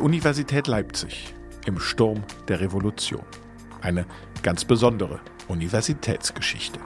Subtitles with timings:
[0.00, 1.34] Die Universität Leipzig
[1.66, 3.22] im Sturm der Revolution.
[3.82, 4.06] Eine
[4.42, 6.80] ganz besondere Universitätsgeschichte.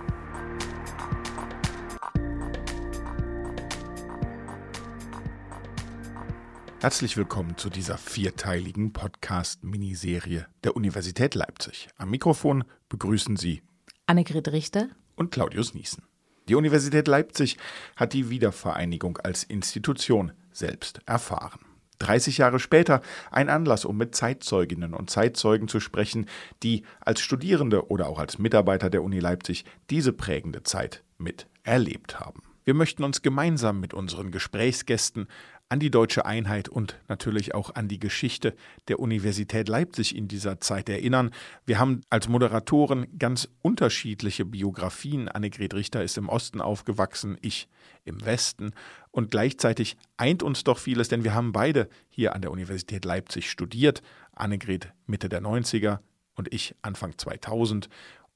[6.80, 11.86] Herzlich willkommen zu dieser vierteiligen Podcast-Miniserie der Universität Leipzig.
[11.96, 13.62] Am Mikrofon begrüßen Sie
[14.06, 16.02] Annegret Richter und Claudius Niesen.
[16.48, 17.58] Die Universität Leipzig
[17.94, 21.63] hat die Wiedervereinigung als Institution selbst erfahren.
[21.98, 26.26] 30 Jahre später ein Anlass, um mit Zeitzeuginnen und Zeitzeugen zu sprechen,
[26.62, 32.20] die als Studierende oder auch als Mitarbeiter der Uni Leipzig diese prägende Zeit mit erlebt
[32.20, 32.42] haben.
[32.64, 35.28] Wir möchten uns gemeinsam mit unseren Gesprächsgästen
[35.74, 38.54] an die deutsche Einheit und natürlich auch an die Geschichte
[38.86, 41.32] der Universität Leipzig in dieser Zeit erinnern.
[41.66, 45.28] Wir haben als Moderatoren ganz unterschiedliche Biografien.
[45.28, 47.66] Annegret Richter ist im Osten aufgewachsen, ich
[48.04, 48.70] im Westen.
[49.10, 53.50] Und gleichzeitig eint uns doch vieles, denn wir haben beide hier an der Universität Leipzig
[53.50, 54.00] studiert.
[54.32, 55.98] Annegret Mitte der 90er
[56.36, 57.88] und ich Anfang 2000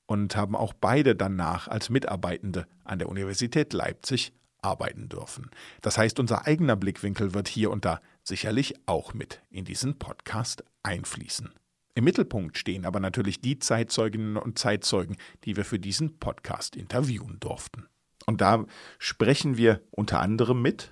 [0.07, 5.51] und haben auch beide danach als Mitarbeitende an der Universität Leipzig arbeiten dürfen.
[5.83, 10.65] Das heißt, unser eigener Blickwinkel wird hier und da sicherlich auch mit in diesen Podcast
[10.83, 11.51] einfließen.
[11.95, 17.39] Im Mittelpunkt stehen aber natürlich die Zeitzeuginnen und Zeitzeugen, die wir für diesen Podcast interviewen
[17.41, 17.89] durften.
[18.27, 18.67] Und da
[18.99, 20.91] sprechen wir unter anderem mit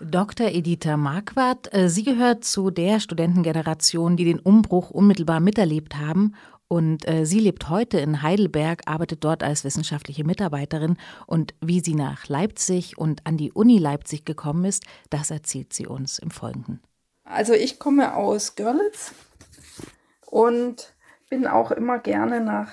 [0.00, 0.48] Dr.
[0.48, 1.72] Editha Marquardt.
[1.72, 6.34] Äh, sie gehört zu der Studentengeneration, die den Umbruch unmittelbar miterlebt haben
[6.74, 10.96] und äh, sie lebt heute in Heidelberg, arbeitet dort als wissenschaftliche Mitarbeiterin.
[11.28, 15.86] Und wie sie nach Leipzig und an die Uni Leipzig gekommen ist, das erzählt sie
[15.86, 16.82] uns im Folgenden.
[17.22, 19.14] Also ich komme aus Görlitz
[20.26, 20.92] und
[21.30, 22.72] bin auch immer gerne nach,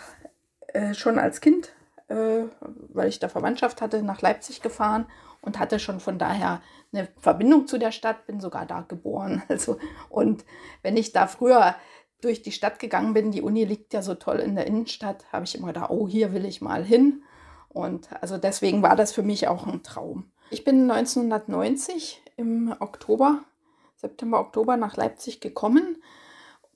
[0.69, 1.71] äh, schon als Kind,
[2.07, 5.05] äh, weil ich da Verwandtschaft hatte, nach Leipzig gefahren
[5.41, 9.43] und hatte schon von daher eine Verbindung zu der Stadt, bin sogar da geboren.
[9.47, 9.77] Also,
[10.09, 10.43] und
[10.81, 11.75] wenn ich da früher
[12.21, 15.45] durch die Stadt gegangen bin, die Uni liegt ja so toll in der Innenstadt, habe
[15.45, 17.23] ich immer gedacht, oh, hier will ich mal hin.
[17.69, 20.31] Und also deswegen war das für mich auch ein Traum.
[20.49, 23.43] Ich bin 1990 im Oktober,
[23.95, 25.97] September, Oktober nach Leipzig gekommen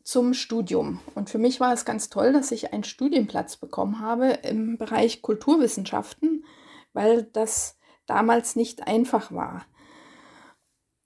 [0.03, 1.00] zum Studium.
[1.16, 5.22] Und für mich war es ganz toll, dass ich einen Studienplatz bekommen habe im Bereich
[5.22, 6.45] Kulturwissenschaften,
[6.94, 9.66] weil das damals nicht einfach war.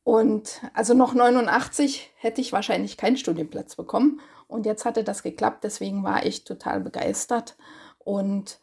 [0.09, 4.21] Und also noch 89 hätte ich wahrscheinlich keinen Studienplatz bekommen.
[4.47, 7.55] Und jetzt hatte das geklappt, deswegen war ich total begeistert
[7.99, 8.59] und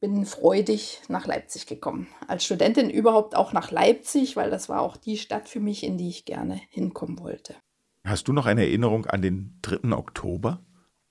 [0.00, 2.06] bin freudig nach Leipzig gekommen.
[2.28, 5.98] Als Studentin überhaupt auch nach Leipzig, weil das war auch die Stadt für mich, in
[5.98, 7.54] die ich gerne hinkommen wollte.
[8.02, 9.92] Hast du noch eine Erinnerung an den 3.
[9.94, 10.62] Oktober?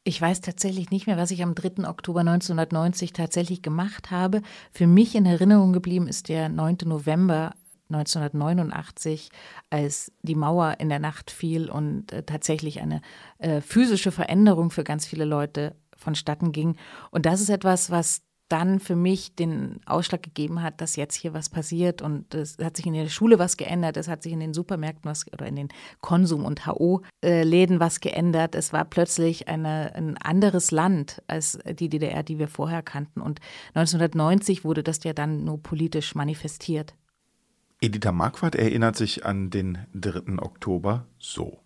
[0.04, 1.88] Ich weiß tatsächlich nicht mehr, was ich am 3.
[1.88, 4.42] Oktober 1990 tatsächlich gemacht habe.
[4.72, 6.78] Für mich in Erinnerung geblieben ist der 9.
[6.86, 7.54] November
[7.94, 9.30] 1989,
[9.70, 13.02] als die Mauer in der Nacht fiel und äh, tatsächlich eine
[13.40, 16.76] äh, physische Veränderung für ganz viele Leute vonstatten ging.
[17.12, 18.24] Und das ist etwas, was
[18.54, 22.78] dann für mich den Ausschlag gegeben hat, dass jetzt hier was passiert und es hat
[22.78, 25.56] sich in der Schule was geändert, es hat sich in den Supermärkten was oder in
[25.56, 25.70] den
[26.02, 28.54] Konsum- und HO-Läden was geändert.
[28.54, 33.22] Es war plötzlich eine, ein anderes Land als die DDR, die wir vorher kannten.
[33.22, 33.40] Und
[33.74, 36.94] 1990 wurde das ja dann nur politisch manifestiert.
[37.84, 40.42] Editha Marquardt erinnert sich an den 3.
[40.42, 41.60] Oktober so.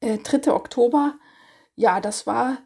[0.00, 0.50] Äh, 3.
[0.50, 1.18] Oktober,
[1.74, 2.56] ja, das war,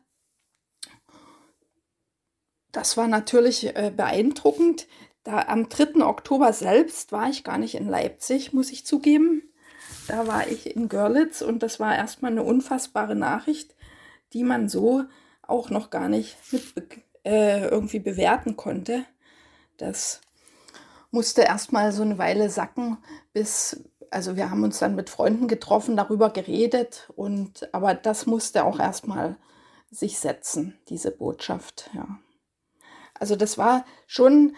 [2.71, 4.87] das war natürlich äh, beeindruckend.
[5.25, 6.05] Da am 3.
[6.05, 9.43] Oktober selbst war ich gar nicht in Leipzig, muss ich zugeben.
[10.07, 13.75] Da war ich in Görlitz und das war erstmal eine unfassbare Nachricht,
[14.33, 15.03] die man so
[15.43, 19.05] auch noch gar nicht mit, äh, irgendwie bewerten konnte.
[19.77, 20.21] Das
[21.15, 22.99] musste erstmal so eine Weile sacken,
[23.33, 28.65] bis, also wir haben uns dann mit Freunden getroffen, darüber geredet und, aber das musste
[28.65, 29.37] auch erstmal
[29.91, 32.19] sich setzen, diese Botschaft, ja.
[33.19, 34.57] Also das war schon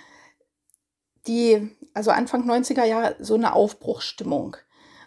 [1.27, 4.57] die, also Anfang 90er Jahre so eine Aufbruchsstimmung.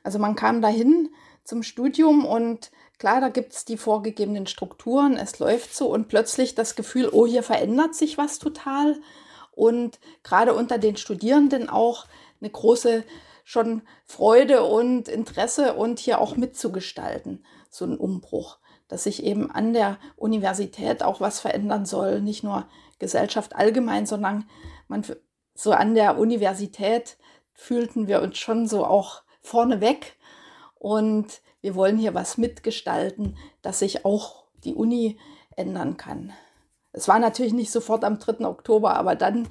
[0.04, 1.10] Also man kam dahin
[1.44, 2.70] zum Studium und
[3.00, 7.26] klar, da gibt es die vorgegebenen Strukturen, es läuft so und plötzlich das Gefühl, oh,
[7.26, 9.02] hier verändert sich was total
[9.60, 12.06] und gerade unter den Studierenden auch
[12.40, 13.04] eine große
[13.44, 19.74] schon Freude und Interesse und hier auch mitzugestalten, so ein Umbruch, dass sich eben an
[19.74, 22.70] der Universität auch was verändern soll, nicht nur
[23.00, 24.48] Gesellschaft allgemein, sondern
[24.88, 25.06] man
[25.56, 27.18] so an der Universität
[27.52, 30.16] fühlten wir uns schon so auch vorneweg.
[30.76, 35.20] Und wir wollen hier was mitgestalten, dass sich auch die Uni
[35.58, 36.32] ändern kann.
[36.92, 38.46] Es war natürlich nicht sofort am 3.
[38.46, 39.48] Oktober, aber dann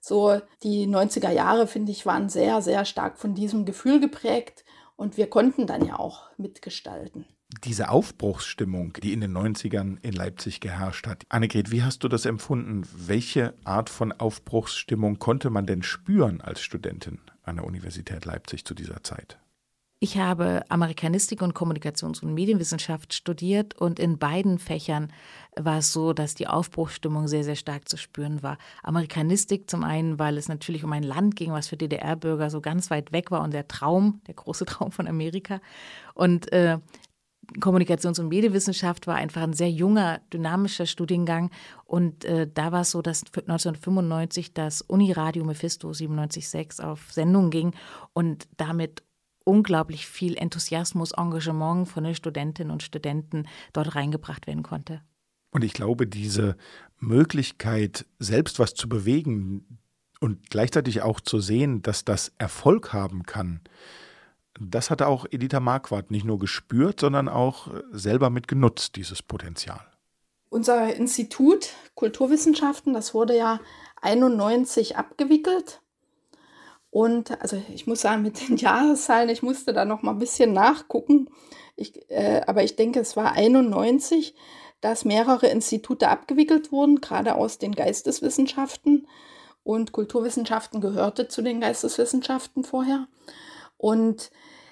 [0.00, 4.64] so die 90er Jahre, finde ich, waren sehr, sehr stark von diesem Gefühl geprägt.
[4.94, 7.26] Und wir konnten dann ja auch mitgestalten.
[7.64, 11.24] Diese Aufbruchsstimmung, die in den 90ern in Leipzig geherrscht hat.
[11.28, 12.86] Annegret, wie hast du das empfunden?
[12.94, 18.74] Welche Art von Aufbruchsstimmung konnte man denn spüren als Studentin an der Universität Leipzig zu
[18.74, 19.38] dieser Zeit?
[19.98, 25.10] Ich habe Amerikanistik und Kommunikations- und Medienwissenschaft studiert und in beiden Fächern
[25.56, 28.58] war es so, dass die Aufbruchsstimmung sehr, sehr stark zu spüren war.
[28.82, 32.90] Amerikanistik zum einen, weil es natürlich um ein Land ging, was für DDR-Bürger so ganz
[32.90, 35.60] weit weg war und der Traum, der große Traum von Amerika.
[36.12, 36.76] Und äh,
[37.58, 41.50] Kommunikations- und Medienwissenschaft war einfach ein sehr junger, dynamischer Studiengang.
[41.84, 47.72] Und äh, da war es so, dass 1995 das Uniradio Mephisto 97.6 auf Sendung ging
[48.12, 49.05] und damit
[49.46, 55.00] unglaublich viel Enthusiasmus, Engagement von den Studentinnen und Studenten dort reingebracht werden konnte.
[55.50, 56.56] Und ich glaube, diese
[56.98, 59.78] Möglichkeit, selbst was zu bewegen
[60.20, 63.60] und gleichzeitig auch zu sehen, dass das Erfolg haben kann,
[64.58, 69.80] das hatte auch Editha Marquardt nicht nur gespürt, sondern auch selber mitgenutzt, dieses Potenzial.
[70.48, 73.60] Unser Institut Kulturwissenschaften, das wurde ja
[74.00, 75.82] 91 abgewickelt
[76.96, 80.54] und also ich muss sagen, mit den Jahreszahlen, ich musste da noch mal ein bisschen
[80.54, 81.28] nachgucken.
[81.76, 84.34] Ich, äh, aber ich denke, es war 91,
[84.80, 89.06] dass mehrere Institute abgewickelt wurden, gerade aus den Geisteswissenschaften.
[89.62, 93.08] Und Kulturwissenschaften gehörte zu den Geisteswissenschaften vorher.
[93.76, 94.30] Und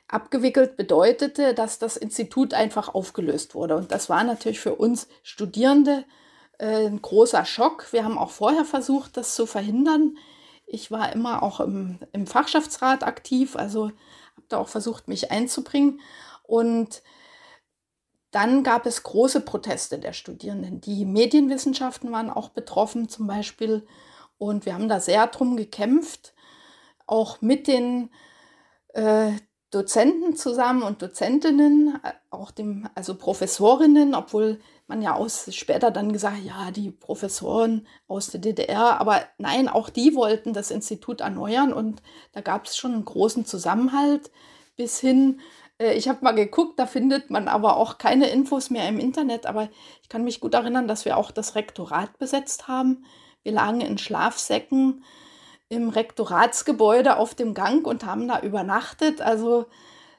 [0.09, 3.76] abgewickelt bedeutete, dass das Institut einfach aufgelöst wurde.
[3.76, 6.06] Und das war natürlich für uns Studierende
[6.56, 7.93] äh, ein großer Schock.
[7.93, 10.17] Wir haben auch vorher versucht, das zu verhindern
[10.66, 16.00] ich war immer auch im, im Fachschaftsrat aktiv, also habe da auch versucht, mich einzubringen.
[16.43, 17.02] Und
[18.31, 20.81] dann gab es große Proteste der Studierenden.
[20.81, 23.87] Die Medienwissenschaften waren auch betroffen zum Beispiel.
[24.38, 26.34] Und wir haben da sehr drum gekämpft,
[27.06, 28.11] auch mit den
[28.94, 29.32] äh,
[29.75, 36.12] Dozenten zusammen und Dozentinnen, äh, auch dem, also Professorinnen, obwohl man ja aus, später dann
[36.12, 41.73] gesagt, ja, die Professoren aus der DDR, aber nein, auch die wollten das Institut erneuern
[41.73, 44.31] und da gab es schon einen großen Zusammenhalt
[44.76, 45.41] bis hin,
[45.79, 49.47] äh, ich habe mal geguckt, da findet man aber auch keine Infos mehr im Internet,
[49.47, 49.69] aber
[50.03, 53.05] ich kann mich gut erinnern, dass wir auch das Rektorat besetzt haben.
[53.43, 55.05] Wir lagen in Schlafsäcken
[55.69, 59.66] im Rektoratsgebäude auf dem Gang und haben da übernachtet, also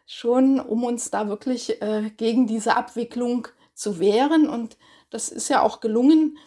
[0.06, 4.50] schon, um uns da wirklich äh, gegen diese Abwicklung zu wehren.
[4.50, 4.78] Und
[5.10, 6.38] das ist ja auch gelungen.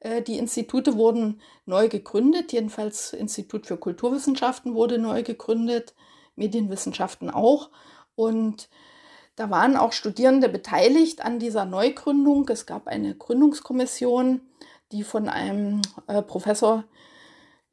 [0.00, 5.94] Äh, die Institute wurden neu gegründet, jedenfalls Institut für Kulturwissenschaften wurde neu gegründet,
[6.36, 7.70] Medienwissenschaften auch.
[8.14, 8.68] Und
[9.36, 12.48] da waren auch Studierende beteiligt an dieser Neugründung.
[12.48, 14.42] Es gab eine Gründungskommission,
[14.92, 16.84] die von einem äh, Professor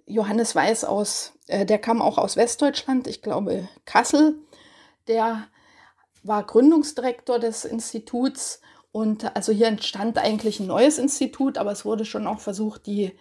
[0.07, 4.35] Johannes Weiß aus, äh, der kam auch aus Westdeutschland, ich glaube Kassel,
[5.07, 5.47] der
[6.23, 8.61] war Gründungsdirektor des Instituts
[8.91, 13.11] und also hier entstand eigentlich ein neues Institut, aber es wurde schon auch versucht, die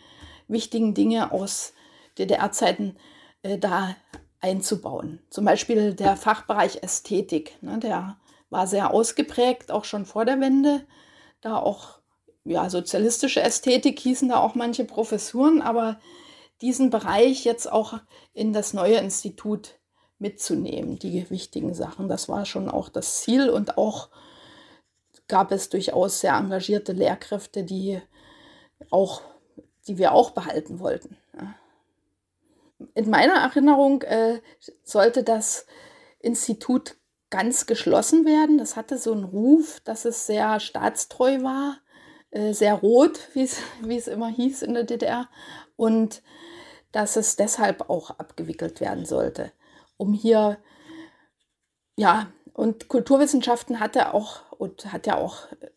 [0.49, 1.75] wichtigen Dinge aus
[2.19, 2.97] DDR-Zeiten
[3.43, 3.95] äh, da
[4.41, 5.21] einzubauen.
[5.29, 8.17] Zum Beispiel der Fachbereich Ästhetik, ne, der
[8.49, 10.87] war sehr ausgeprägt, auch schon vor der Wende.
[11.41, 11.99] Da auch,
[12.45, 15.99] ja, sozialistische Ästhetik hießen da auch manche Professuren, aber
[16.61, 18.01] diesen Bereich jetzt auch
[18.33, 19.79] in das neue Institut
[20.19, 22.09] mitzunehmen, die wichtigen Sachen.
[22.09, 24.09] Das war schon auch das Ziel und auch
[25.29, 28.01] gab es durchaus sehr engagierte Lehrkräfte, die
[28.91, 29.23] auch,
[29.87, 31.17] die wir auch behalten wollten.
[32.95, 34.41] In meiner Erinnerung äh,
[34.83, 35.67] sollte das
[36.21, 36.97] Institut
[37.31, 38.59] ganz geschlossen werden.
[38.59, 41.79] Das hatte so einen Ruf, dass es sehr staatstreu war,
[42.31, 43.45] äh, sehr rot, wie
[43.97, 45.29] es immer hieß in der DDR,
[45.77, 46.23] und
[46.93, 49.53] dass es deshalb auch abgewickelt werden sollte,
[49.97, 50.59] um hier
[51.97, 55.69] ja und Kulturwissenschaften hatte auch und hat ja auch äh,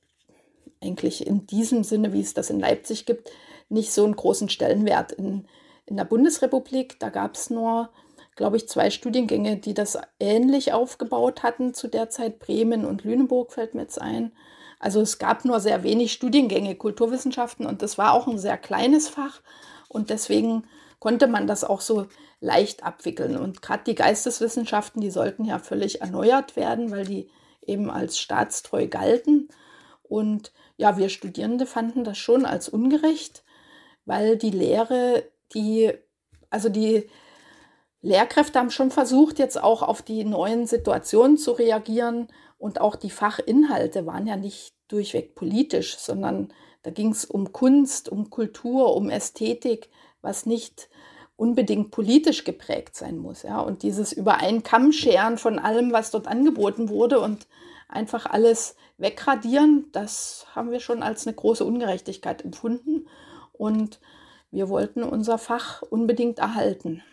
[0.81, 3.31] eigentlich in diesem Sinne, wie es das in Leipzig gibt,
[3.67, 5.11] nicht so einen großen Stellenwert.
[5.11, 5.45] In,
[5.85, 7.89] in der Bundesrepublik, da gab es nur,
[8.37, 12.39] glaube ich, zwei Studiengänge, die das ähnlich aufgebaut hatten zu der Zeit.
[12.39, 14.31] Bremen und Lüneburg fällt mir jetzt ein.
[14.79, 19.09] Also es gab nur sehr wenig Studiengänge Kulturwissenschaften und das war auch ein sehr kleines
[19.09, 19.41] Fach
[19.89, 20.63] und deswegen
[20.99, 22.07] konnte man das auch so
[22.39, 23.35] leicht abwickeln.
[23.35, 27.29] Und gerade die Geisteswissenschaften, die sollten ja völlig erneuert werden, weil die
[27.65, 29.49] eben als staatstreu galten.
[30.03, 33.43] Und ja, wir Studierende fanden das schon als ungerecht,
[34.05, 35.91] weil die Lehre, die,
[36.49, 37.09] also die
[38.01, 42.27] Lehrkräfte haben schon versucht, jetzt auch auf die neuen Situationen zu reagieren.
[42.57, 48.09] Und auch die Fachinhalte waren ja nicht durchweg politisch, sondern da ging es um Kunst,
[48.09, 49.89] um Kultur, um Ästhetik,
[50.21, 50.89] was nicht
[51.35, 53.43] unbedingt politisch geprägt sein muss.
[53.43, 53.59] Ja?
[53.59, 57.47] Und dieses über einen Kamm scheren von allem, was dort angeboten wurde und
[57.87, 63.07] einfach alles wegradieren, das haben wir schon als eine große Ungerechtigkeit empfunden.
[63.53, 63.99] Und
[64.51, 67.03] wir wollten unser Fach unbedingt erhalten.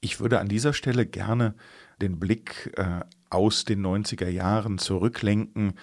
[0.00, 1.54] Ich würde an dieser Stelle gerne
[2.00, 5.74] den Blick äh, aus den 90er Jahren zurücklenken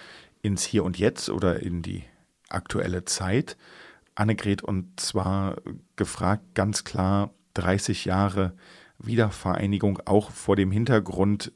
[0.41, 2.03] ins Hier und Jetzt oder in die
[2.49, 3.57] aktuelle Zeit.
[4.15, 5.57] Annegret, und zwar
[5.95, 8.53] gefragt ganz klar, 30 Jahre
[8.97, 11.51] Wiedervereinigung auch vor dem Hintergrund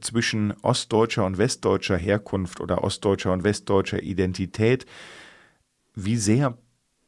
[0.00, 4.84] zwischen ostdeutscher und westdeutscher Herkunft oder ostdeutscher und westdeutscher Identität.
[5.94, 6.58] Wie sehr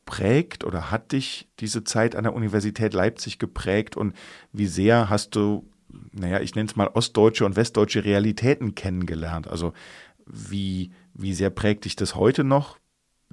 [0.05, 4.15] prägt oder hat dich diese Zeit an der Universität Leipzig geprägt und
[4.53, 5.69] wie sehr hast du,
[6.13, 9.49] naja, ich nenne es mal ostdeutsche und westdeutsche Realitäten kennengelernt?
[9.49, 9.73] Also
[10.27, 12.79] wie, wie sehr prägt dich das heute noch,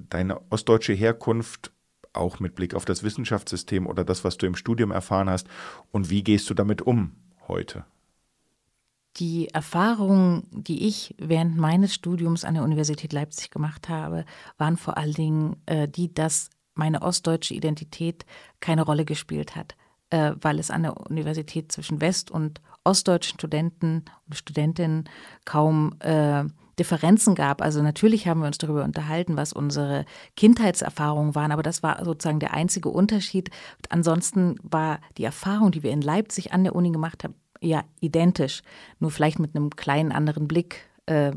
[0.08, 1.72] deine ostdeutsche Herkunft
[2.12, 5.46] auch mit Blick auf das Wissenschaftssystem oder das, was du im Studium erfahren hast.
[5.92, 7.12] Und wie gehst du damit um
[7.46, 7.84] heute?
[9.16, 14.24] Die Erfahrungen, die ich während meines Studiums an der Universität Leipzig gemacht habe,
[14.56, 18.24] waren vor allen Dingen äh, die, dass meine ostdeutsche Identität
[18.60, 19.76] keine Rolle gespielt hat,
[20.10, 25.08] äh, weil es an der Universität zwischen west- und ostdeutschen Studenten und Studentinnen
[25.44, 26.44] kaum äh,
[26.80, 27.60] Differenzen gab.
[27.60, 32.40] Also natürlich haben wir uns darüber unterhalten, was unsere Kindheitserfahrungen waren, aber das war sozusagen
[32.40, 33.50] der einzige Unterschied.
[33.90, 38.62] Ansonsten war die Erfahrung, die wir in Leipzig an der Uni gemacht haben, ja identisch,
[38.98, 41.32] nur vielleicht mit einem kleinen anderen Blick äh,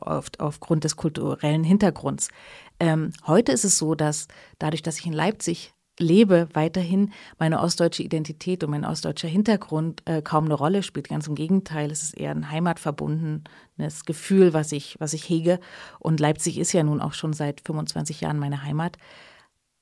[0.00, 2.28] auf, aufgrund des kulturellen Hintergrunds.
[2.78, 4.28] Ähm, heute ist es so, dass
[4.60, 10.22] dadurch, dass ich in Leipzig lebe, weiterhin meine ostdeutsche Identität und mein ostdeutscher Hintergrund äh,
[10.22, 11.08] kaum eine Rolle spielt.
[11.08, 15.58] Ganz im Gegenteil, es ist eher ein heimatverbundenes Gefühl, was ich, was ich hege.
[15.98, 18.98] Und Leipzig ist ja nun auch schon seit 25 Jahren meine Heimat.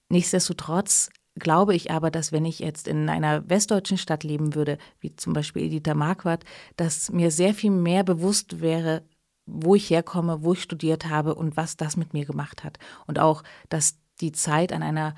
[0.09, 5.16] Nichtsdestotrotz glaube ich aber, dass wenn ich jetzt in einer westdeutschen Stadt leben würde, wie
[5.16, 6.44] zum Beispiel Editha Marquardt,
[6.76, 9.02] dass mir sehr viel mehr bewusst wäre,
[9.47, 12.78] wo ich herkomme, wo ich studiert habe und was das mit mir gemacht hat.
[13.06, 15.14] Und auch, dass die Zeit an einer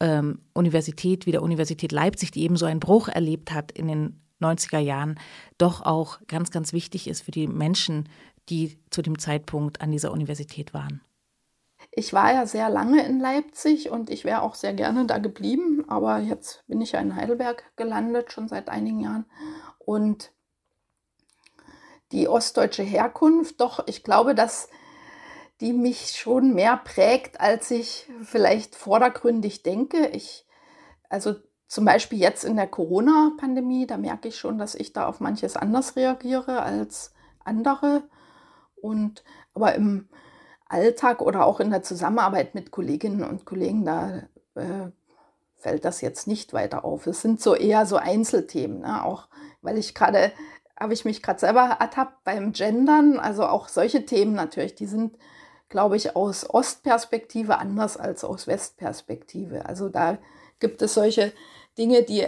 [0.00, 4.20] ähm, Universität wie der Universität Leipzig, die eben so einen Bruch erlebt hat in den
[4.40, 5.18] 90er Jahren,
[5.58, 8.08] doch auch ganz, ganz wichtig ist für die Menschen,
[8.48, 11.00] die zu dem Zeitpunkt an dieser Universität waren.
[11.90, 15.84] Ich war ja sehr lange in Leipzig und ich wäre auch sehr gerne da geblieben,
[15.88, 19.26] aber jetzt bin ich ja in Heidelberg gelandet, schon seit einigen Jahren.
[19.78, 20.32] Und
[22.12, 24.68] die ostdeutsche Herkunft, doch ich glaube, dass
[25.60, 30.06] die mich schon mehr prägt, als ich vielleicht vordergründig denke.
[30.08, 30.46] Ich,
[31.08, 31.34] also
[31.66, 35.56] zum Beispiel jetzt in der Corona-Pandemie, da merke ich schon, dass ich da auf manches
[35.56, 37.12] anders reagiere als
[37.44, 38.04] andere.
[38.76, 39.24] Und
[39.54, 40.08] aber im
[40.68, 44.22] Alltag oder auch in der Zusammenarbeit mit Kolleginnen und Kollegen, da
[44.54, 44.90] äh,
[45.56, 47.06] fällt das jetzt nicht weiter auf.
[47.06, 49.04] Es sind so eher so Einzelthemen, ne?
[49.04, 49.28] auch
[49.60, 50.30] weil ich gerade,
[50.78, 55.18] habe ich mich gerade selber ertappt beim Gendern, also auch solche Themen natürlich, die sind
[55.68, 59.66] glaube ich, aus Ostperspektive anders als aus Westperspektive.
[59.66, 60.18] Also da
[60.60, 61.32] gibt es solche
[61.76, 62.26] Dinge, die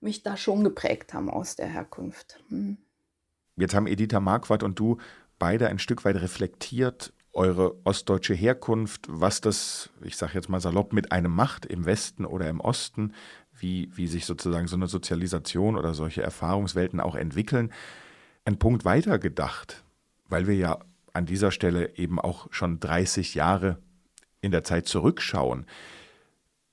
[0.00, 2.38] mich da schon geprägt haben aus der Herkunft.
[2.48, 2.76] Hm.
[3.56, 4.98] Jetzt haben Editha Marquardt und du
[5.38, 10.92] beide ein Stück weit reflektiert, eure ostdeutsche Herkunft, was das, ich sage jetzt mal salopp,
[10.92, 13.12] mit einem macht im Westen oder im Osten,
[13.52, 17.72] wie, wie sich sozusagen so eine Sozialisation oder solche Erfahrungswelten auch entwickeln.
[18.44, 19.84] Ein Punkt weiter gedacht,
[20.28, 20.78] weil wir ja
[21.16, 23.78] an dieser Stelle eben auch schon 30 Jahre
[24.40, 25.66] in der Zeit zurückschauen.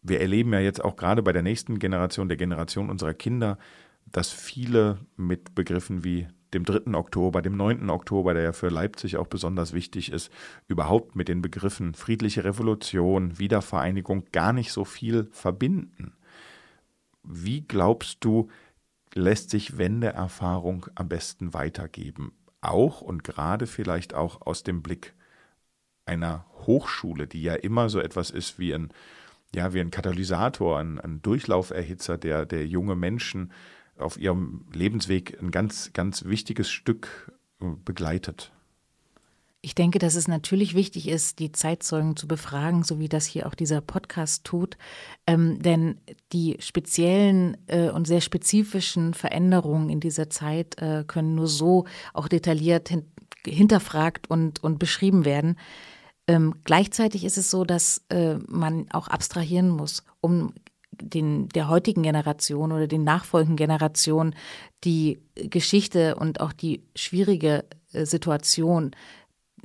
[0.02, 3.58] Wir erleben ja jetzt auch gerade bei der nächsten Generation, der Generation unserer Kinder,
[4.06, 6.94] dass viele mit Begriffen wie dem 3.
[6.94, 7.90] Oktober, dem 9.
[7.90, 10.32] Oktober, der ja für Leipzig auch besonders wichtig ist,
[10.68, 16.14] überhaupt mit den Begriffen friedliche Revolution, Wiedervereinigung gar nicht so viel verbinden.
[17.24, 18.50] Wie glaubst du,
[19.14, 22.34] lässt sich Wendeerfahrung am besten weitergeben?
[22.64, 25.14] Auch und gerade vielleicht auch aus dem Blick
[26.06, 28.90] einer Hochschule, die ja immer so etwas ist wie ein,
[29.54, 33.52] ja, wie ein Katalysator, ein, ein Durchlauferhitzer, der, der junge Menschen
[33.98, 38.52] auf ihrem Lebensweg ein ganz, ganz wichtiges Stück äh, begleitet.
[39.66, 43.48] Ich denke, dass es natürlich wichtig ist, die Zeitzeugen zu befragen, so wie das hier
[43.48, 44.78] auch dieser Podcast tut.
[45.26, 46.02] Ähm, denn
[46.34, 52.28] die speziellen äh, und sehr spezifischen Veränderungen in dieser Zeit äh, können nur so auch
[52.28, 53.06] detailliert hin
[53.46, 55.58] hinterfragt und, und beschrieben werden.
[56.28, 60.54] Ähm, gleichzeitig ist es so, dass äh, man auch abstrahieren muss, um
[60.92, 64.36] den, der heutigen Generation oder den nachfolgenden Generationen
[64.84, 68.92] die Geschichte und auch die schwierige äh, Situation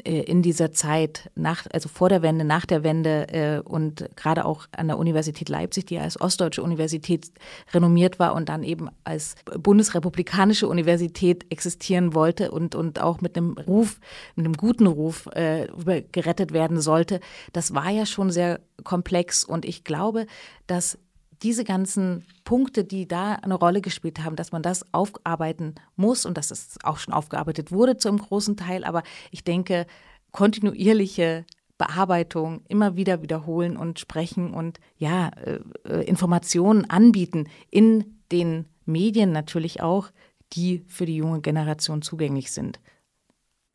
[0.05, 4.67] in dieser Zeit, nach, also vor der Wende, nach der Wende äh, und gerade auch
[4.77, 7.31] an der Universität Leipzig, die als ostdeutsche Universität
[7.73, 13.59] renommiert war und dann eben als bundesrepublikanische Universität existieren wollte und, und auch mit einem
[13.59, 14.01] Ruf,
[14.37, 15.67] mit einem guten Ruf äh,
[16.13, 17.21] gerettet werden sollte,
[17.53, 20.27] das war ja schon sehr komplex und ich glaube,
[20.67, 20.99] dass
[21.43, 26.37] diese ganzen Punkte, die da eine Rolle gespielt haben, dass man das aufarbeiten muss und
[26.37, 28.85] dass es auch schon aufgearbeitet wurde zu einem großen Teil.
[28.85, 29.87] Aber ich denke,
[30.33, 31.45] kontinuierliche
[31.79, 39.31] Bearbeitung, immer wieder wiederholen und sprechen und ja, äh, äh, Informationen anbieten in den Medien
[39.33, 40.11] natürlich auch,
[40.53, 42.81] die für die junge Generation zugänglich sind.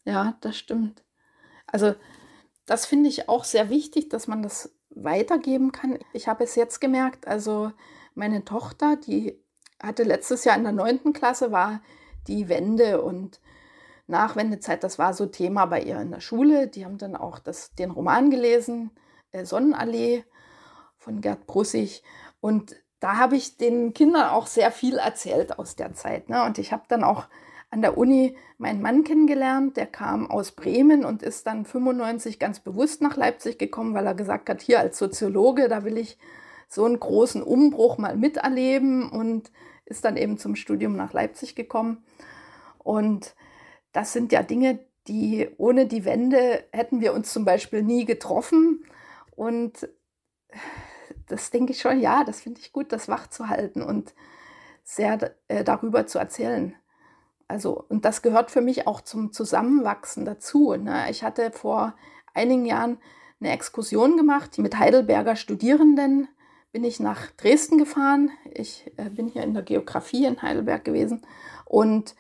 [0.06, 1.04] Ja, das stimmt.
[1.66, 1.96] Also
[2.66, 6.00] das finde ich auch sehr wichtig, dass man das weitergeben kann.
[6.14, 7.72] Ich habe es jetzt gemerkt, also
[8.16, 9.40] meine Tochter, die
[9.82, 11.82] hatte letztes Jahr in der neunten Klasse, war
[12.28, 13.42] die Wende und
[14.08, 16.68] Nachwendezeit, das war so Thema bei ihr in der Schule.
[16.68, 18.92] Die haben dann auch das, den Roman gelesen,
[19.32, 20.26] äh, Sonnenallee
[20.98, 22.04] von Gerd Brussig.
[22.42, 26.30] Und da habe ich den Kindern auch sehr viel erzählt aus der Zeit.
[26.30, 26.44] Ne?
[26.44, 27.26] Und ich habe dann auch
[27.74, 29.78] an der Uni meinen Mann kennengelernt.
[29.78, 34.14] Der kam aus Bremen und ist dann 95 ganz bewusst nach Leipzig gekommen, weil er
[34.14, 36.20] gesagt hat, hier als Soziologe, da will ich
[36.70, 39.52] so einen großen Umbruch mal miterleben und
[39.86, 42.04] ist dann eben zum Studium nach Leipzig gekommen.
[42.78, 43.36] Und
[43.92, 48.86] das sind ja Dinge, die ohne die Wende hätten wir uns zum Beispiel nie getroffen.
[49.36, 49.90] Und
[51.28, 54.14] das denke ich schon, ja, das finde ich gut, das wach zu halten und
[54.84, 56.76] sehr äh, darüber zu erzählen.
[57.54, 60.74] Also, und das gehört für mich auch zum Zusammenwachsen dazu.
[60.74, 61.06] Ne?
[61.12, 61.94] Ich hatte vor
[62.34, 62.98] einigen Jahren
[63.40, 66.28] eine Exkursion gemacht mit Heidelberger Studierenden.
[66.72, 68.32] Bin ich nach Dresden gefahren.
[68.52, 71.22] Ich äh, bin hier in der Geografie in Heidelberg gewesen.
[71.66, 72.16] Und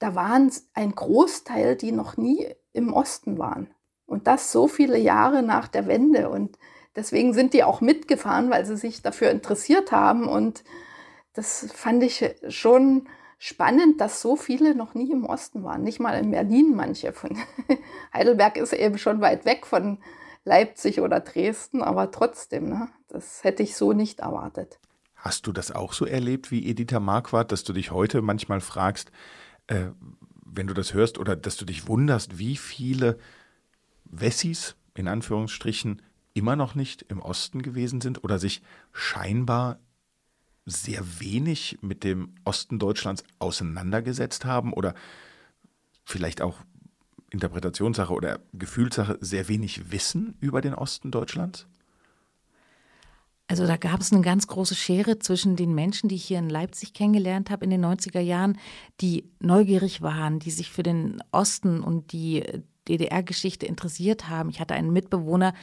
[0.00, 3.72] da waren ein Großteil, die noch nie im Osten waren.
[4.06, 6.30] Und das so viele Jahre nach der Wende.
[6.30, 6.58] Und
[6.96, 10.26] deswegen sind die auch mitgefahren, weil sie sich dafür interessiert haben.
[10.26, 10.64] Und
[11.32, 13.06] das fand ich schon
[13.44, 15.82] spannend, dass so viele noch nie im Osten waren.
[15.82, 17.12] Nicht mal in Berlin manche.
[17.12, 17.36] Von
[18.14, 19.98] Heidelberg ist eben schon weit weg von
[20.44, 24.78] Leipzig oder Dresden, aber trotzdem, ne, das hätte ich so nicht erwartet.
[25.16, 29.12] Hast du das auch so erlebt wie Editha Marquardt, dass du dich heute manchmal fragst,
[29.66, 29.88] äh,
[30.46, 33.18] wenn du das hörst, oder dass du dich wunderst, wie viele
[34.06, 36.00] Wessis in Anführungsstrichen
[36.32, 39.78] immer noch nicht im Osten gewesen sind oder sich scheinbar
[40.66, 44.94] sehr wenig mit dem Osten Deutschlands auseinandergesetzt haben oder
[46.04, 46.58] vielleicht auch
[47.30, 51.66] Interpretationssache oder Gefühlssache sehr wenig wissen über den Osten Deutschlands?
[53.46, 56.48] Also da gab es eine ganz große Schere zwischen den Menschen, die ich hier in
[56.48, 58.58] Leipzig kennengelernt habe in den 90er Jahren,
[59.02, 62.42] die neugierig waren, die sich für den Osten und die
[62.88, 64.50] DDR-Geschichte interessiert haben.
[64.50, 65.54] Ich hatte einen Mitbewohner,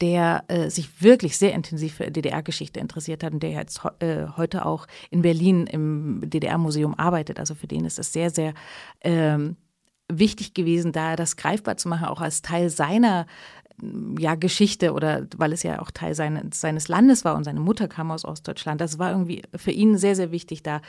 [0.00, 4.64] der äh, sich wirklich sehr intensiv für DDR-Geschichte interessiert hat und der jetzt äh, heute
[4.66, 7.38] auch in Berlin im DDR-Museum arbeitet.
[7.38, 8.54] Also für den ist es sehr, sehr
[9.02, 9.56] ähm,
[10.08, 13.26] wichtig gewesen, da das greifbar zu machen, auch als Teil seiner
[14.18, 17.88] ja, Geschichte oder weil es ja auch Teil seines, seines Landes war und seine Mutter
[17.88, 18.80] kam aus Ostdeutschland.
[18.80, 20.80] Das war irgendwie für ihn sehr, sehr wichtig, da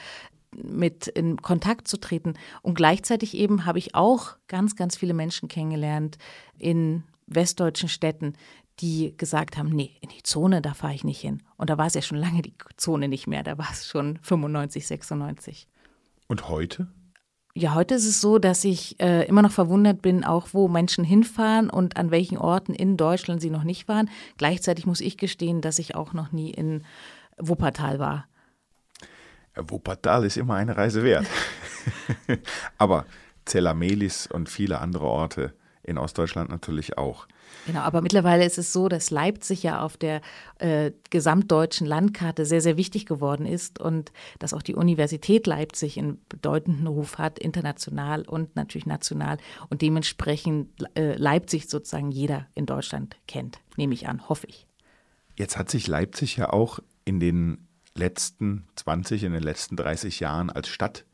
[0.54, 2.34] mit in Kontakt zu treten.
[2.62, 6.18] Und gleichzeitig eben habe ich auch ganz, ganz viele Menschen kennengelernt
[6.58, 8.34] in westdeutschen Städten,
[8.80, 11.44] die gesagt haben, nee, in die Zone, da fahre ich nicht hin.
[11.58, 14.18] Und da war es ja schon lange die Zone nicht mehr, da war es schon
[14.22, 15.68] 95, 96.
[16.28, 16.88] Und heute?
[17.54, 21.04] Ja, heute ist es so, dass ich äh, immer noch verwundert bin, auch wo Menschen
[21.04, 24.10] hinfahren und an welchen Orten in Deutschland sie noch nicht waren.
[24.38, 26.84] Gleichzeitig muss ich gestehen, dass ich auch noch nie in
[27.38, 28.26] Wuppertal war.
[29.56, 31.28] Wuppertal ist immer eine Reise wert.
[32.78, 33.06] aber
[33.44, 37.28] Zellamelis und viele andere Orte in Ostdeutschland natürlich auch.
[37.68, 40.22] Genau, aber mittlerweile ist es so, dass Leipzig ja auf der
[40.58, 46.20] äh, gesamtdeutschen Landkarte sehr, sehr wichtig geworden ist und dass auch die Universität Leipzig einen
[46.28, 49.38] bedeutenden Ruf hat, international und natürlich national
[49.70, 54.66] und dementsprechend äh, Leipzig sozusagen jeder in Deutschland kennt, nehme ich an, hoffe ich.
[55.38, 60.50] Jetzt hat sich Leipzig ja auch in den letzten 20, in den letzten 30 Jahren
[60.50, 61.06] als Stadt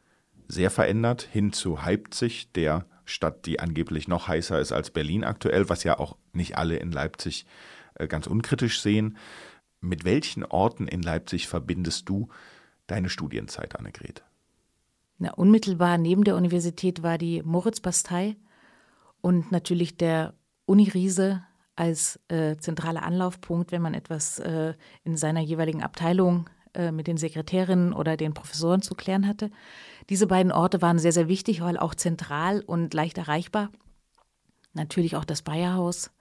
[0.47, 5.70] sehr verändert, hin zu Leipzig, der Stadt, die angeblich noch heißer ist als Berlin aktuell,
[5.70, 7.46] was ja auch nicht alle in Leipzig
[7.96, 9.17] äh, ganz unkritisch sehen.
[9.80, 12.30] Mit welchen Orten in Leipzig verbindest du
[12.88, 14.24] deine Studienzeit, Annegret?
[15.20, 18.36] Na, unmittelbar neben der Universität war die Moritzbastei
[19.22, 20.34] und natürlich der
[20.65, 21.43] Uniriese
[21.76, 27.17] als äh, zentraler Anlaufpunkt, wenn man etwas äh, in seiner jeweiligen Abteilung äh, mit den
[27.17, 29.50] Sekretärinnen oder den Professoren zu klären hatte.
[30.10, 33.70] Diese beiden Orte waren sehr, sehr wichtig, weil auch zentral und leicht erreichbar.
[34.74, 36.12] Natürlich auch das Bayerhaus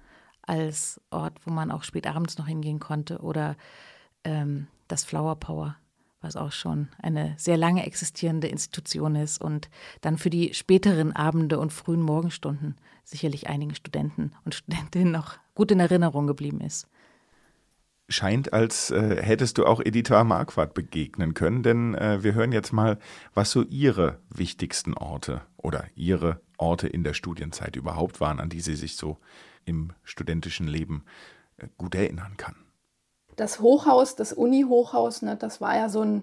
[0.42, 3.56] als Ort, wo man auch spät abends noch hingehen konnte oder
[4.24, 5.76] ähm, das Flower Power,
[6.20, 9.68] was auch schon eine sehr lange existierende Institution ist und
[10.00, 15.70] dann für die späteren Abende und frühen Morgenstunden sicherlich einigen Studenten und Studentinnen noch gut
[15.70, 16.88] in Erinnerung geblieben ist
[18.08, 22.72] scheint, als äh, hättest du auch Editha Marquardt begegnen können, denn äh, wir hören jetzt
[22.72, 22.98] mal,
[23.34, 28.60] was so ihre wichtigsten Orte oder ihre Orte in der Studienzeit überhaupt waren, an die
[28.60, 29.18] sie sich so
[29.64, 31.04] im studentischen Leben
[31.56, 32.54] äh, gut erinnern kann.
[33.34, 36.22] Das Hochhaus, das Uni-Hochhaus, ne, das war ja so ein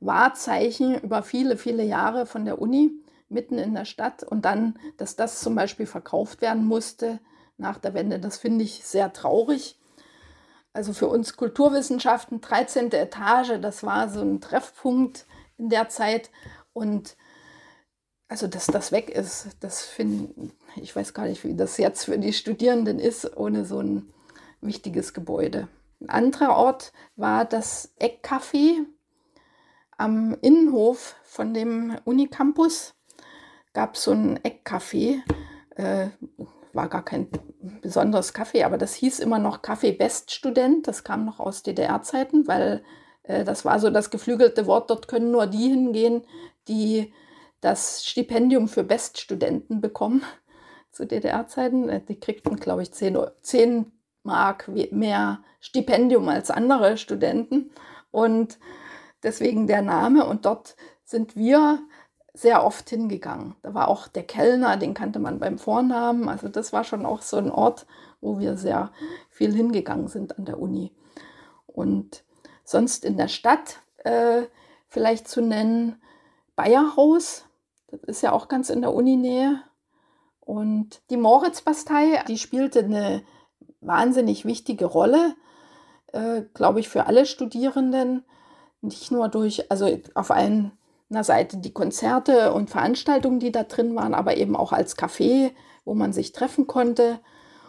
[0.00, 2.92] Wahrzeichen über viele, viele Jahre von der Uni
[3.28, 7.20] mitten in der Stadt und dann, dass das zum Beispiel verkauft werden musste
[7.56, 9.78] nach der Wende, das finde ich sehr traurig
[10.74, 12.92] also für uns Kulturwissenschaften, 13.
[12.92, 15.24] Etage, das war so ein Treffpunkt
[15.56, 16.30] in der Zeit.
[16.72, 17.16] Und
[18.28, 22.18] also, dass das weg ist, das finde ich, weiß gar nicht, wie das jetzt für
[22.18, 24.12] die Studierenden ist, ohne so ein
[24.60, 25.68] wichtiges Gebäude.
[26.00, 28.84] Ein anderer Ort war das Eckcafé
[29.96, 32.94] am Innenhof von dem Unicampus.
[33.74, 35.20] Gab es so ein Eckcafé,
[35.76, 36.08] äh,
[36.74, 37.28] war gar kein
[37.80, 40.86] besonderes Kaffee, aber das hieß immer noch Kaffee Beststudent.
[40.86, 42.84] Das kam noch aus DDR-Zeiten, weil
[43.22, 44.90] äh, das war so das geflügelte Wort.
[44.90, 46.22] Dort können nur die hingehen,
[46.68, 47.12] die
[47.60, 50.22] das Stipendium für Beststudenten bekommen
[50.90, 51.88] zu DDR-Zeiten.
[51.88, 57.70] Äh, die kriegten, glaube ich, 10, 10 Mark mehr Stipendium als andere Studenten.
[58.10, 58.58] Und
[59.22, 60.26] deswegen der Name.
[60.26, 61.80] Und dort sind wir
[62.34, 63.54] sehr oft hingegangen.
[63.62, 66.28] Da war auch der Kellner, den kannte man beim Vornamen.
[66.28, 67.86] Also das war schon auch so ein Ort,
[68.20, 68.90] wo wir sehr
[69.30, 70.92] viel hingegangen sind an der Uni.
[71.66, 72.24] Und
[72.64, 74.42] sonst in der Stadt äh,
[74.88, 76.02] vielleicht zu nennen
[76.56, 77.44] Bayerhaus.
[77.90, 79.60] Das ist ja auch ganz in der Uninähe.
[80.40, 83.22] Und die Moritzbastei, die spielte eine
[83.80, 85.36] wahnsinnig wichtige Rolle,
[86.12, 88.24] äh, glaube ich, für alle Studierenden.
[88.80, 90.72] Nicht nur durch, also auf allen
[91.10, 95.52] einer Seite die Konzerte und Veranstaltungen, die da drin waren, aber eben auch als Café,
[95.84, 97.20] wo man sich treffen konnte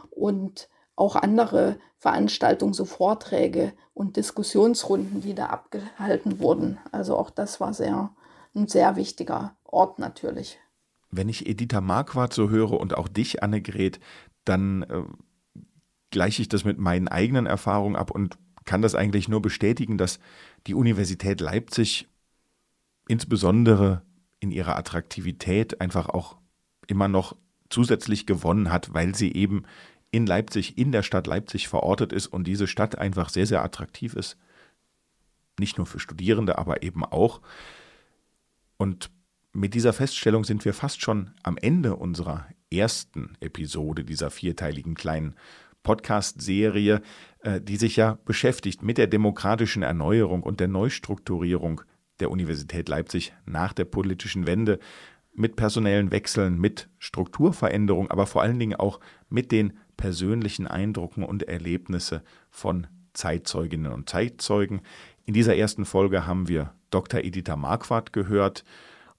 [0.10, 6.78] und auch andere Veranstaltungen, so Vorträge und Diskussionsrunden, die da abgehalten wurden.
[6.92, 8.12] Also auch das war sehr,
[8.54, 10.60] ein sehr wichtiger Ort natürlich.
[11.12, 14.00] Wenn ich Editha Marquardt so höre und auch dich, Annegret,
[14.46, 15.04] dann äh,
[16.12, 20.20] gleiche ich das mit meinen eigenen Erfahrungen ab und kann das eigentlich nur bestätigen, dass
[20.68, 22.08] die Universität Leipzig
[23.08, 24.02] insbesondere
[24.40, 26.38] in ihrer Attraktivität einfach auch
[26.88, 27.36] immer noch
[27.70, 29.64] zusätzlich gewonnen hat, weil sie eben
[30.12, 34.16] in Leipzig, in der Stadt Leipzig verortet ist und diese Stadt einfach sehr, sehr attraktiv
[34.16, 34.38] ist.
[35.60, 37.42] Nicht nur für Studierende, aber eben auch.
[38.78, 39.10] Und
[39.52, 45.36] mit dieser Feststellung sind wir fast schon am Ende unserer ersten Episode dieser vierteiligen kleinen
[45.84, 47.02] Podcast-Serie,
[47.40, 51.82] äh, die sich ja beschäftigt mit der demokratischen Erneuerung und der Neustrukturierung
[52.20, 54.80] der Universität Leipzig nach der politischen Wende
[55.34, 59.00] mit personellen Wechseln, mit Strukturveränderung, aber vor allen Dingen auch
[59.30, 64.82] mit den persönlichen Eindrücken und Erlebnisse von Zeitzeuginnen und Zeitzeugen.
[65.26, 67.22] In dieser ersten Folge haben wir Dr.
[67.22, 68.64] Editha Marquardt gehört,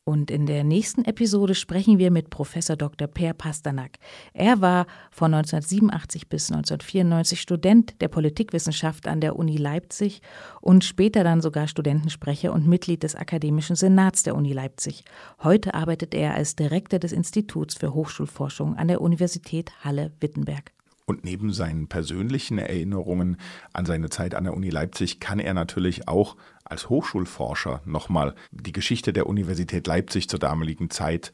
[0.07, 3.09] und in der nächsten Episode sprechen wir mit Professor Dr.
[3.09, 3.99] Per Pasternak.
[4.33, 10.23] Er war von 1987 bis 1994 Student der Politikwissenschaft an der Uni Leipzig
[10.61, 15.03] und später dann sogar Studentensprecher und Mitglied des Akademischen Senats der Uni Leipzig.
[15.43, 20.76] Heute arbeitet er als Direktor des Instituts für Hochschulforschung an der Universität Halle-Wittenberg.
[21.09, 23.37] Und neben seinen persönlichen Erinnerungen
[23.73, 28.73] an seine Zeit an der Uni Leipzig kann er natürlich auch als Hochschulforscher nochmal die
[28.73, 31.33] Geschichte der Universität Leipzig zur damaligen Zeit,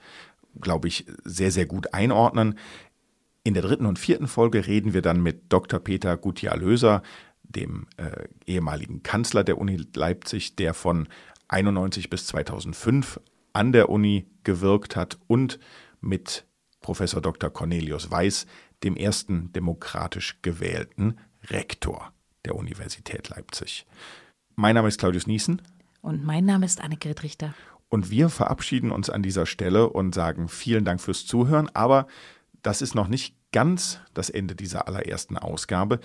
[0.61, 2.59] glaube ich, sehr, sehr gut einordnen.
[3.45, 5.81] In der dritten und vierten Folge reden wir dann mit Dr.
[5.81, 7.03] Peter Gutier-Löser,
[7.43, 11.09] dem äh, ehemaligen Kanzler der Uni Leipzig, der von
[11.49, 13.21] 91 bis 2005
[13.55, 15.59] an der Uni gewirkt hat und
[16.03, 16.45] mit
[16.83, 17.49] Professor Dr.
[17.49, 18.47] Cornelius Weiß,
[18.85, 22.12] dem ersten demokratisch gewählten Rektor
[22.45, 23.87] der Universität Leipzig.
[24.55, 25.62] Mein Name ist Claudius Niesen.
[26.01, 27.55] Und mein Name ist Annegret Richter.
[27.88, 31.68] Und wir verabschieden uns an dieser Stelle und sagen vielen Dank fürs Zuhören.
[31.75, 32.07] Aber
[32.62, 36.01] das ist noch nicht ganz das Ende dieser allerersten Ausgabe,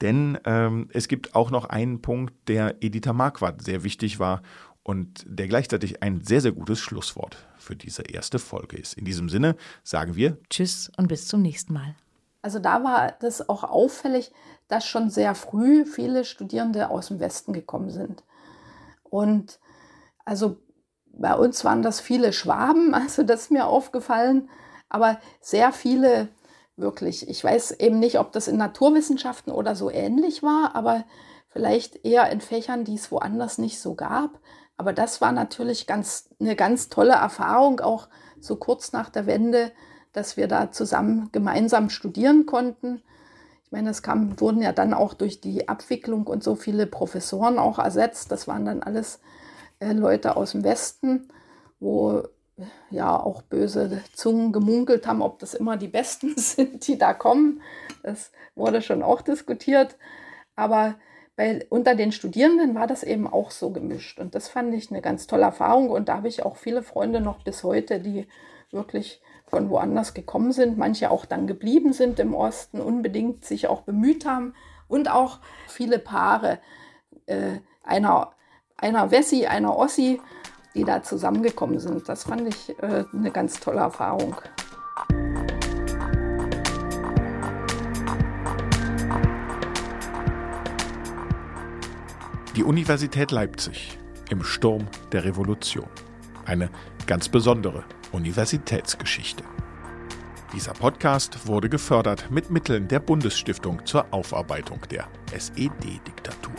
[0.00, 4.42] denn ähm, es gibt auch noch einen Punkt, der Editha Marquardt sehr wichtig war
[4.82, 8.94] und der gleichzeitig ein sehr, sehr gutes Schlusswort für diese erste Folge ist.
[8.94, 11.94] In diesem Sinne sagen wir Tschüss und bis zum nächsten Mal.
[12.46, 14.30] Also da war das auch auffällig,
[14.68, 18.22] dass schon sehr früh viele Studierende aus dem Westen gekommen sind.
[19.02, 19.58] Und
[20.24, 20.58] also
[21.08, 24.48] bei uns waren das viele Schwaben, also das ist mir aufgefallen,
[24.88, 26.28] aber sehr viele
[26.76, 27.28] wirklich.
[27.28, 31.02] Ich weiß eben nicht, ob das in Naturwissenschaften oder so ähnlich war, aber
[31.48, 34.38] vielleicht eher in Fächern, die es woanders nicht so gab.
[34.76, 38.06] Aber das war natürlich ganz, eine ganz tolle Erfahrung, auch
[38.38, 39.72] so kurz nach der Wende,
[40.16, 43.02] dass wir da zusammen gemeinsam studieren konnten.
[43.64, 47.58] Ich meine, es kam, wurden ja dann auch durch die Abwicklung und so viele Professoren
[47.58, 48.32] auch ersetzt.
[48.32, 49.20] Das waren dann alles
[49.78, 51.28] äh, Leute aus dem Westen,
[51.80, 52.22] wo
[52.88, 57.60] ja auch böse Zungen gemunkelt haben, ob das immer die Besten sind, die da kommen.
[58.02, 59.98] Das wurde schon auch diskutiert.
[60.54, 60.94] Aber
[61.36, 64.18] bei, unter den Studierenden war das eben auch so gemischt.
[64.18, 65.90] Und das fand ich eine ganz tolle Erfahrung.
[65.90, 68.26] Und da habe ich auch viele Freunde noch bis heute, die
[68.70, 73.82] wirklich von woanders gekommen sind, manche auch dann geblieben sind im Osten, unbedingt sich auch
[73.82, 74.54] bemüht haben.
[74.88, 76.58] Und auch viele Paare,
[77.26, 78.32] äh, einer,
[78.76, 80.20] einer Wessi, einer Ossi,
[80.74, 82.08] die da zusammengekommen sind.
[82.08, 84.36] Das fand ich äh, eine ganz tolle Erfahrung.
[92.56, 93.98] Die Universität Leipzig
[94.30, 95.88] im Sturm der Revolution.
[96.46, 96.70] Eine
[97.06, 99.44] ganz besondere Universitätsgeschichte.
[100.52, 106.54] Dieser Podcast wurde gefördert mit Mitteln der Bundesstiftung zur Aufarbeitung der SED-Diktatur.